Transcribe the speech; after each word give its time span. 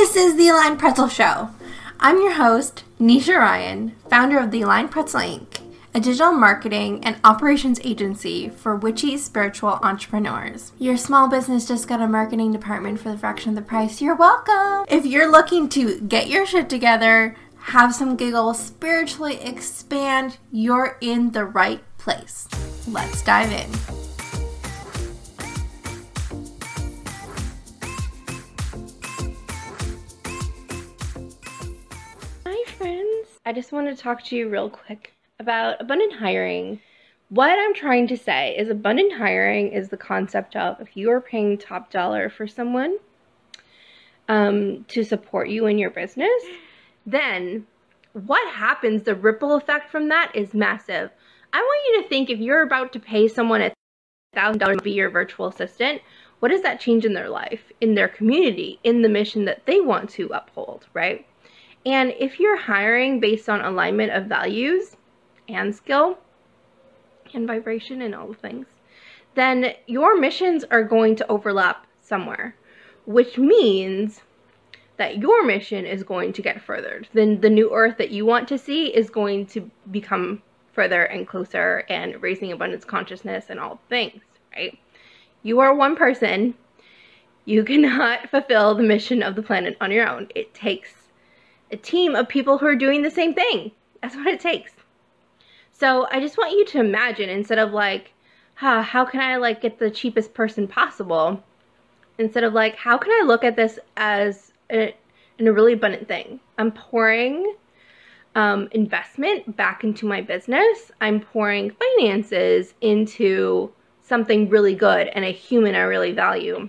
This 0.00 0.16
is 0.16 0.34
the 0.38 0.48
Aligned 0.48 0.78
Pretzel 0.78 1.08
Show. 1.08 1.50
I'm 2.00 2.22
your 2.22 2.32
host, 2.32 2.84
Nisha 2.98 3.36
Ryan, 3.36 3.94
founder 4.08 4.38
of 4.38 4.50
the 4.50 4.62
Aligned 4.62 4.90
Pretzel 4.90 5.20
Inc., 5.20 5.60
a 5.92 6.00
digital 6.00 6.32
marketing 6.32 7.04
and 7.04 7.20
operations 7.22 7.78
agency 7.84 8.48
for 8.48 8.74
witchy 8.74 9.18
spiritual 9.18 9.78
entrepreneurs. 9.82 10.72
Your 10.78 10.96
small 10.96 11.28
business 11.28 11.68
just 11.68 11.86
got 11.86 12.00
a 12.00 12.08
marketing 12.08 12.50
department 12.50 12.98
for 12.98 13.10
the 13.10 13.18
fraction 13.18 13.50
of 13.50 13.56
the 13.56 13.60
price. 13.60 14.00
You're 14.00 14.16
welcome. 14.16 14.86
If 14.88 15.04
you're 15.04 15.30
looking 15.30 15.68
to 15.68 16.00
get 16.00 16.28
your 16.28 16.46
shit 16.46 16.70
together, 16.70 17.36
have 17.58 17.94
some 17.94 18.16
giggles, 18.16 18.58
spiritually 18.58 19.38
expand, 19.42 20.38
you're 20.50 20.96
in 21.02 21.32
the 21.32 21.44
right 21.44 21.84
place. 21.98 22.48
Let's 22.88 23.22
dive 23.22 23.52
in. 23.52 23.99
I 33.50 33.52
just 33.52 33.72
want 33.72 33.88
to 33.88 34.00
talk 34.00 34.22
to 34.26 34.36
you 34.36 34.48
real 34.48 34.70
quick 34.70 35.12
about 35.40 35.80
abundant 35.80 36.12
hiring. 36.12 36.80
What 37.30 37.58
I'm 37.58 37.74
trying 37.74 38.06
to 38.06 38.16
say 38.16 38.56
is 38.56 38.68
abundant 38.68 39.14
hiring 39.14 39.72
is 39.72 39.88
the 39.88 39.96
concept 39.96 40.54
of 40.54 40.80
if 40.80 40.96
you 40.96 41.10
are 41.10 41.20
paying 41.20 41.58
top 41.58 41.90
dollar 41.90 42.30
for 42.30 42.46
someone 42.46 42.98
um, 44.28 44.84
to 44.90 45.02
support 45.02 45.48
you 45.48 45.66
in 45.66 45.78
your 45.78 45.90
business, 45.90 46.30
then 47.04 47.66
what 48.12 48.54
happens, 48.54 49.02
the 49.02 49.16
ripple 49.16 49.56
effect 49.56 49.90
from 49.90 50.10
that 50.10 50.30
is 50.32 50.54
massive. 50.54 51.10
I 51.52 51.58
want 51.58 51.88
you 51.88 52.02
to 52.04 52.08
think 52.08 52.30
if 52.30 52.38
you're 52.38 52.62
about 52.62 52.92
to 52.92 53.00
pay 53.00 53.26
someone 53.26 53.62
a 53.62 53.72
thousand 54.32 54.60
dollars 54.60 54.78
to 54.78 54.84
be 54.84 54.92
your 54.92 55.10
virtual 55.10 55.48
assistant, 55.48 56.02
what 56.38 56.52
does 56.52 56.62
that 56.62 56.78
change 56.78 57.04
in 57.04 57.14
their 57.14 57.28
life, 57.28 57.72
in 57.80 57.96
their 57.96 58.06
community, 58.06 58.78
in 58.84 59.02
the 59.02 59.08
mission 59.08 59.44
that 59.46 59.66
they 59.66 59.80
want 59.80 60.08
to 60.10 60.28
uphold, 60.28 60.86
right? 60.94 61.26
And 61.86 62.14
if 62.18 62.38
you're 62.38 62.58
hiring 62.58 63.20
based 63.20 63.48
on 63.48 63.60
alignment 63.60 64.12
of 64.12 64.26
values 64.26 64.96
and 65.48 65.74
skill 65.74 66.18
and 67.32 67.46
vibration 67.46 68.02
and 68.02 68.14
all 68.14 68.28
the 68.28 68.34
things, 68.34 68.66
then 69.34 69.74
your 69.86 70.18
missions 70.18 70.64
are 70.64 70.84
going 70.84 71.16
to 71.16 71.30
overlap 71.30 71.86
somewhere, 72.02 72.54
which 73.06 73.38
means 73.38 74.20
that 74.96 75.18
your 75.18 75.46
mission 75.46 75.86
is 75.86 76.02
going 76.02 76.32
to 76.34 76.42
get 76.42 76.60
furthered. 76.60 77.08
Then 77.14 77.40
the 77.40 77.48
new 77.48 77.72
earth 77.72 77.96
that 77.96 78.10
you 78.10 78.26
want 78.26 78.48
to 78.48 78.58
see 78.58 78.88
is 78.88 79.08
going 79.08 79.46
to 79.46 79.70
become 79.90 80.42
further 80.72 81.04
and 81.04 81.26
closer 81.26 81.84
and 81.88 82.22
raising 82.22 82.52
abundance 82.52 82.84
consciousness 82.84 83.46
and 83.48 83.58
all 83.58 83.80
things, 83.88 84.22
right? 84.54 84.78
You 85.42 85.60
are 85.60 85.74
one 85.74 85.96
person. 85.96 86.54
You 87.46 87.64
cannot 87.64 88.28
fulfill 88.30 88.74
the 88.74 88.82
mission 88.82 89.22
of 89.22 89.36
the 89.36 89.42
planet 89.42 89.76
on 89.80 89.90
your 89.90 90.06
own. 90.06 90.28
It 90.34 90.52
takes 90.52 90.99
a 91.70 91.76
team 91.76 92.14
of 92.14 92.28
people 92.28 92.58
who 92.58 92.66
are 92.66 92.76
doing 92.76 93.02
the 93.02 93.10
same 93.10 93.34
thing. 93.34 93.72
That's 94.02 94.16
what 94.16 94.26
it 94.26 94.40
takes. 94.40 94.72
So 95.72 96.06
I 96.10 96.20
just 96.20 96.36
want 96.36 96.52
you 96.52 96.64
to 96.66 96.80
imagine 96.80 97.30
instead 97.30 97.58
of 97.58 97.72
like, 97.72 98.12
huh, 98.54 98.82
how 98.82 99.04
can 99.04 99.20
I 99.20 99.36
like 99.36 99.62
get 99.62 99.78
the 99.78 99.90
cheapest 99.90 100.34
person 100.34 100.68
possible? 100.68 101.42
Instead 102.18 102.44
of 102.44 102.52
like, 102.52 102.76
how 102.76 102.98
can 102.98 103.12
I 103.12 103.24
look 103.24 103.44
at 103.44 103.56
this 103.56 103.78
as 103.96 104.52
a, 104.70 104.94
a 105.38 105.52
really 105.52 105.72
abundant 105.72 106.06
thing? 106.06 106.40
I'm 106.58 106.72
pouring 106.72 107.54
um, 108.34 108.68
investment 108.72 109.56
back 109.56 109.84
into 109.84 110.06
my 110.06 110.20
business. 110.20 110.90
I'm 111.00 111.20
pouring 111.20 111.70
finances 111.70 112.74
into 112.80 113.72
something 114.02 114.48
really 114.48 114.74
good 114.74 115.08
and 115.08 115.24
a 115.24 115.30
human 115.30 115.74
I 115.74 115.80
really 115.80 116.12
value 116.12 116.68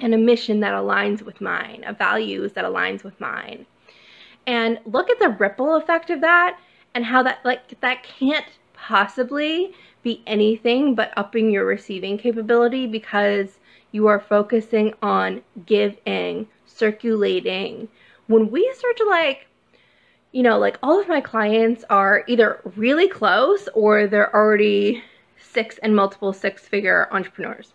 and 0.00 0.14
a 0.14 0.18
mission 0.18 0.60
that 0.60 0.72
aligns 0.72 1.22
with 1.22 1.40
mine, 1.40 1.84
a 1.86 1.92
values 1.92 2.52
that 2.54 2.64
aligns 2.64 3.04
with 3.04 3.20
mine 3.20 3.66
and 4.46 4.78
look 4.84 5.10
at 5.10 5.18
the 5.18 5.30
ripple 5.30 5.76
effect 5.76 6.10
of 6.10 6.20
that 6.20 6.58
and 6.94 7.04
how 7.04 7.22
that 7.22 7.44
like 7.44 7.80
that 7.80 8.02
can't 8.02 8.46
possibly 8.74 9.72
be 10.02 10.22
anything 10.26 10.94
but 10.94 11.12
upping 11.16 11.50
your 11.50 11.64
receiving 11.64 12.16
capability 12.16 12.86
because 12.86 13.58
you 13.92 14.06
are 14.06 14.20
focusing 14.20 14.94
on 15.02 15.42
giving, 15.66 16.46
circulating. 16.66 17.88
When 18.28 18.50
we 18.50 18.72
start 18.76 18.96
to 18.98 19.04
like, 19.04 19.46
you 20.32 20.42
know, 20.42 20.58
like 20.58 20.78
all 20.82 21.00
of 21.00 21.08
my 21.08 21.20
clients 21.20 21.84
are 21.90 22.24
either 22.28 22.60
really 22.76 23.08
close 23.08 23.68
or 23.74 24.06
they're 24.06 24.34
already 24.34 25.02
six 25.36 25.78
and 25.78 25.94
multiple 25.94 26.32
six 26.32 26.66
figure 26.66 27.08
entrepreneurs. 27.10 27.74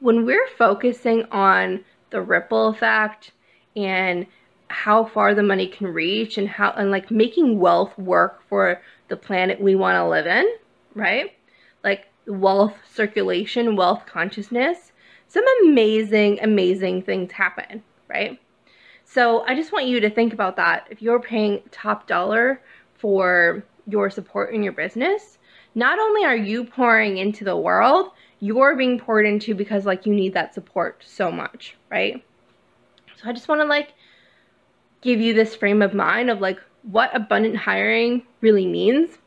When 0.00 0.24
we're 0.24 0.46
focusing 0.56 1.24
on 1.32 1.84
the 2.10 2.22
ripple 2.22 2.68
effect 2.68 3.32
and 3.74 4.26
how 4.68 5.04
far 5.04 5.34
the 5.34 5.42
money 5.42 5.66
can 5.66 5.86
reach 5.86 6.38
and 6.38 6.48
how 6.48 6.70
and 6.72 6.90
like 6.90 7.10
making 7.10 7.58
wealth 7.58 7.96
work 7.98 8.42
for 8.48 8.80
the 9.08 9.16
planet 9.16 9.60
we 9.60 9.74
want 9.74 9.96
to 9.96 10.08
live 10.08 10.26
in, 10.26 10.46
right? 10.94 11.32
Like 11.82 12.08
wealth 12.26 12.74
circulation, 12.92 13.76
wealth 13.76 14.04
consciousness, 14.06 14.92
some 15.28 15.44
amazing 15.64 16.40
amazing 16.42 17.02
things 17.02 17.32
happen, 17.32 17.82
right? 18.08 18.38
So 19.04 19.42
I 19.44 19.54
just 19.54 19.72
want 19.72 19.86
you 19.86 20.00
to 20.00 20.10
think 20.10 20.34
about 20.34 20.56
that. 20.56 20.86
If 20.90 21.00
you're 21.00 21.20
paying 21.20 21.62
top 21.70 22.06
dollar 22.06 22.60
for 22.98 23.64
your 23.86 24.10
support 24.10 24.52
in 24.52 24.62
your 24.62 24.74
business, 24.74 25.38
not 25.74 25.98
only 25.98 26.24
are 26.24 26.36
you 26.36 26.64
pouring 26.64 27.16
into 27.16 27.44
the 27.44 27.56
world, 27.56 28.10
you're 28.40 28.76
being 28.76 28.98
poured 28.98 29.26
into 29.26 29.54
because 29.54 29.86
like 29.86 30.04
you 30.04 30.14
need 30.14 30.34
that 30.34 30.52
support 30.54 31.02
so 31.06 31.30
much, 31.30 31.76
right? 31.90 32.22
So 33.16 33.28
I 33.28 33.32
just 33.32 33.48
want 33.48 33.60
to 33.62 33.66
like 33.66 33.94
give 35.00 35.20
you 35.20 35.34
this 35.34 35.54
frame 35.54 35.82
of 35.82 35.94
mind 35.94 36.30
of 36.30 36.40
like 36.40 36.60
what 36.82 37.14
abundant 37.14 37.56
hiring 37.56 38.22
really 38.40 38.66
means. 38.66 39.18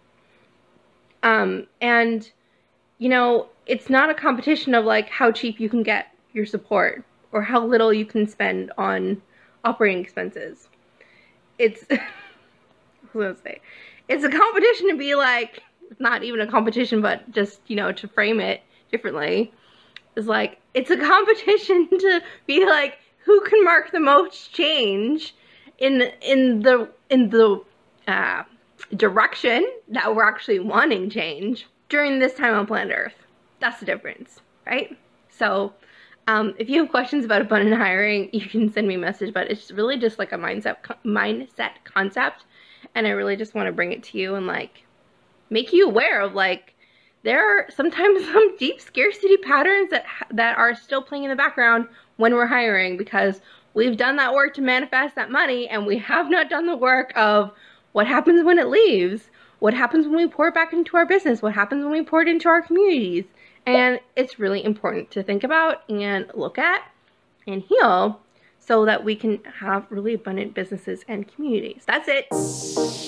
Um, 1.24 1.68
and, 1.80 2.30
you 2.98 3.10
know, 3.10 3.48
it's 3.66 3.90
not 3.90 4.10
a 4.10 4.14
competition 4.14 4.74
of 4.74 4.86
like 4.86 5.10
how 5.10 5.32
cheap 5.32 5.60
you 5.60 5.70
can 5.70 5.84
get 5.84 6.08
your 6.34 6.46
support 6.46 7.04
or 7.32 7.42
how 7.42 7.64
little 7.66 7.94
you 7.94 8.06
can 8.06 8.28
spend 8.28 8.72
on 8.78 9.22
operating 9.64 10.02
expenses. 10.02 10.68
It's, 11.58 11.86
what 13.14 13.42
say? 13.44 13.62
It's 14.08 14.24
a 14.24 14.30
competition 14.30 14.90
to 14.90 14.98
be 14.98 15.16
like, 15.16 15.62
not 16.00 16.24
even 16.24 16.42
a 16.42 16.48
competition, 16.48 17.02
but 17.02 17.30
just, 17.32 17.62
you 17.68 17.76
know, 17.76 17.92
to 17.92 18.08
frame 18.08 18.40
it 18.40 18.62
differently. 18.92 19.54
Is 20.16 20.26
like, 20.26 20.60
it's 20.74 20.90
a 20.90 20.98
competition 20.98 21.88
to 22.00 22.22
be 22.48 22.66
like, 22.66 22.98
who 23.24 23.40
can 23.42 23.64
mark 23.64 23.92
the 23.92 24.00
most 24.00 24.52
change 24.52 25.36
in 25.82 26.04
in 26.22 26.62
the 26.62 26.88
in 27.10 27.30
the 27.30 27.62
uh, 28.08 28.44
direction 28.96 29.70
that 29.90 30.16
we're 30.16 30.24
actually 30.24 30.60
wanting 30.60 31.10
change 31.10 31.68
during 31.90 32.20
this 32.20 32.34
time 32.34 32.54
on 32.54 32.66
planet 32.66 32.96
Earth. 32.96 33.26
That's 33.60 33.80
the 33.80 33.86
difference, 33.86 34.40
right? 34.66 34.96
So, 35.30 35.74
um, 36.28 36.54
if 36.58 36.70
you 36.70 36.82
have 36.82 36.92
questions 36.92 37.26
about 37.26 37.42
abundant 37.42 37.76
hiring, 37.76 38.30
you 38.32 38.46
can 38.46 38.72
send 38.72 38.88
me 38.88 38.96
a 38.96 39.00
message. 39.00 39.34
But 39.34 39.52
it's 39.52 39.72
really 39.72 39.98
just 39.98 40.20
like 40.20 40.32
a 40.32 40.38
mindset 40.38 40.78
mindset 41.04 41.72
concept, 41.84 42.46
and 42.96 43.08
I 43.08 43.10
really 43.10 43.36
just 43.36 43.56
want 43.56 43.66
to 43.68 43.74
bring 43.74 43.92
it 43.92 44.04
to 44.04 44.18
you 44.18 44.36
and 44.36 44.48
like 44.48 44.84
make 45.50 45.74
you 45.74 45.88
aware 45.88 46.22
of 46.22 46.34
like 46.34 46.76
there 47.24 47.44
are 47.44 47.68
sometimes 47.72 48.24
some 48.32 48.56
deep 48.58 48.80
scarcity 48.80 49.38
patterns 49.38 49.90
that 49.90 50.06
that 50.32 50.58
are 50.60 50.76
still 50.76 51.02
playing 51.02 51.24
in 51.24 51.32
the 51.32 51.36
background 51.36 51.88
when 52.18 52.36
we're 52.36 52.46
hiring 52.46 52.98
because 52.98 53.42
We've 53.74 53.96
done 53.96 54.18
that 54.18 54.34
work 54.34 54.54
to 54.56 54.62
manifest 54.62 55.16
that 55.16 55.32
money 55.32 55.68
and 55.68 55.86
we 55.86 55.98
have 56.00 56.30
not 56.30 56.50
done 56.50 56.66
the 56.66 56.76
work 56.76 57.14
of 57.16 57.52
what 57.94 58.08
happens 58.08 58.44
when 58.44 58.60
it 58.60 58.68
leaves, 58.68 59.30
what 59.60 59.74
happens 59.74 60.08
when 60.08 60.18
we 60.18 60.28
pour 60.28 60.48
it 60.48 60.54
back 60.54 60.74
into 60.74 60.98
our 60.98 61.06
business, 61.06 61.42
what 61.42 61.54
happens 61.54 61.84
when 61.84 61.92
we 61.92 62.04
pour 62.04 62.22
it 62.22 62.28
into 62.28 62.50
our 62.50 62.62
communities. 62.62 63.26
And 63.66 64.00
it's 64.16 64.40
really 64.40 64.64
important 64.64 65.12
to 65.12 65.24
think 65.24 65.44
about 65.44 65.90
and 65.90 66.30
look 66.34 66.58
at 66.58 66.84
and 67.48 67.62
heal 67.62 68.20
so 68.60 68.86
that 68.86 69.04
we 69.04 69.16
can 69.16 69.44
have 69.60 69.86
really 69.90 70.14
abundant 70.14 70.54
businesses 70.54 71.04
and 71.08 71.28
communities. 71.28 71.84
That's 71.86 72.08
it. 72.08 73.01